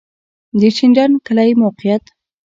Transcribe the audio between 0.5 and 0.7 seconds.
د